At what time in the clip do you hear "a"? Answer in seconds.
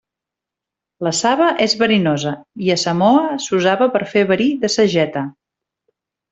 2.77-2.79